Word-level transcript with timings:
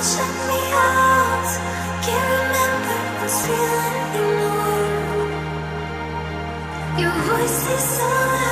Your 0.00 0.06
voice 7.10 7.68
is 7.68 7.84
so 7.98 8.04
loud. 8.04 8.49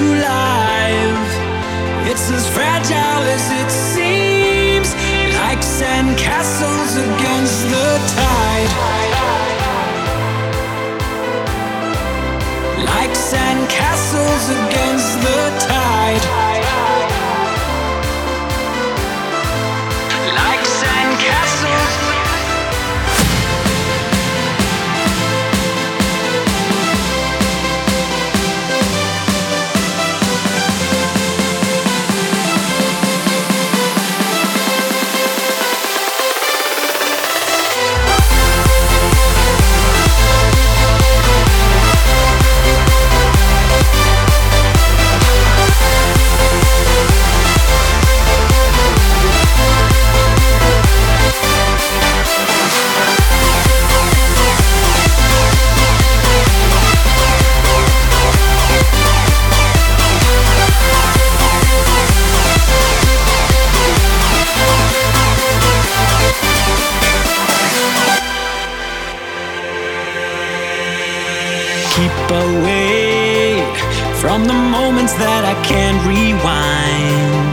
life. 0.00 1.30
It's 2.10 2.30
as 2.30 2.46
fragile 2.48 3.24
as 3.36 3.46
it 3.60 3.70
seems, 3.70 4.94
like 5.36 5.60
sandcastles 5.60 6.92
against 6.98 7.68
the 7.68 7.88
tide. 8.16 8.72
Like 12.84 13.14
sandcastles 13.14 14.44
against 14.60 15.20
the 15.20 15.40
tide. 15.68 16.39
can 75.70 75.94
rewind. 76.10 77.52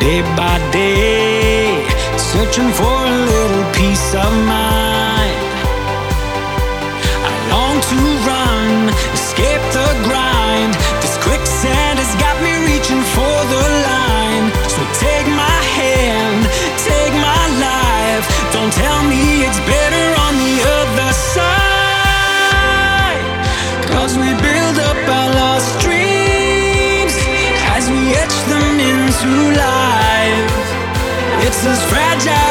Day 0.00 0.20
by 0.36 0.56
day, 0.70 1.66
searching 2.30 2.70
for 2.78 2.96
a 3.12 3.16
little 3.32 3.64
peace 3.72 4.14
of 4.14 4.32
mind. 4.46 4.57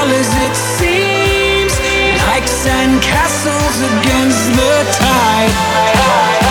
small 0.07 0.19
as 0.19 0.35
it 0.35 0.55
seems, 0.55 1.79
like 2.27 2.43
sandcastles 2.43 3.77
against 3.99 4.51
the 4.55 4.97
tide. 4.99 6.46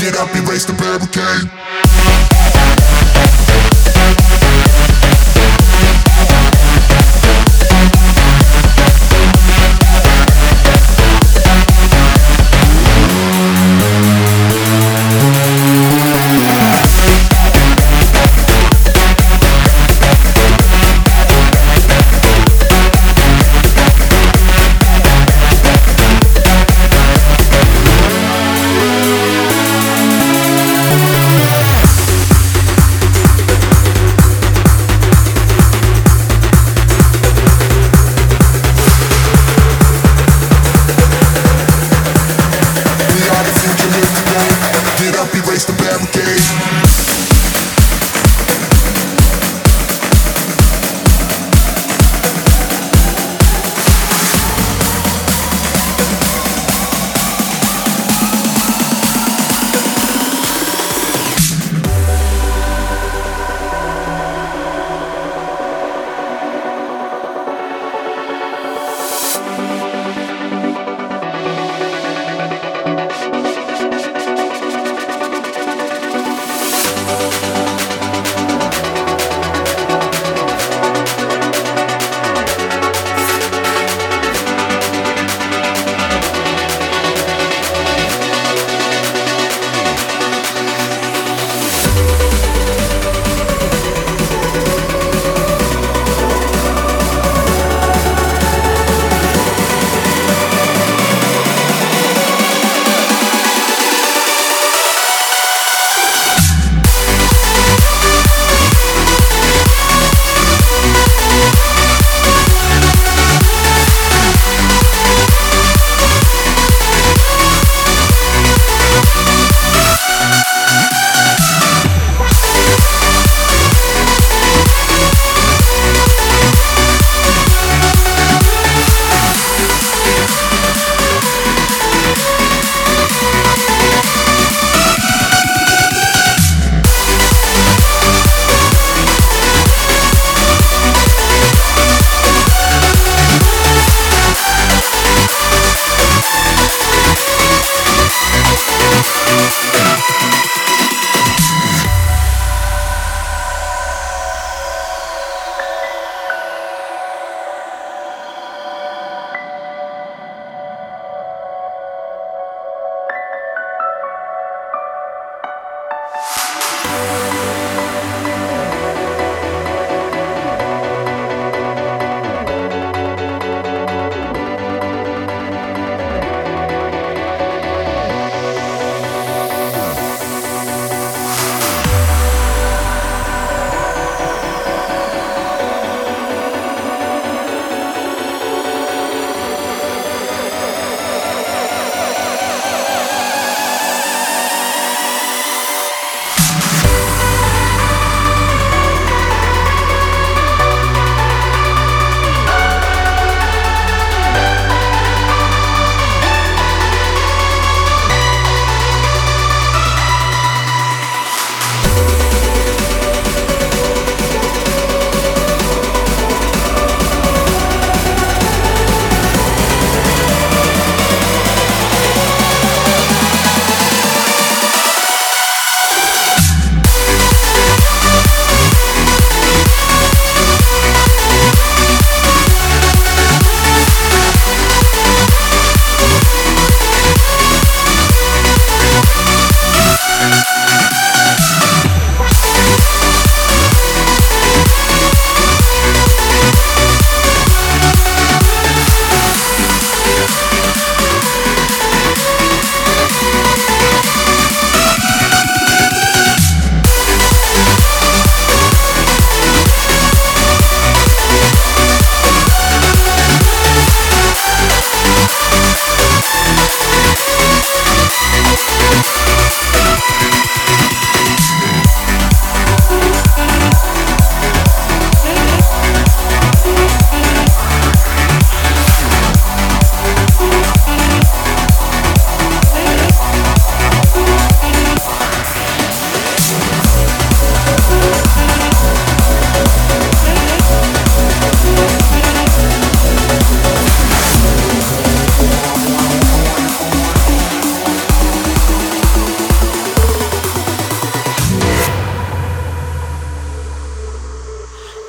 Get 0.00 0.16
up, 0.16 0.34
erase 0.34 0.64
the 0.64 0.72
barricade. 0.72 2.65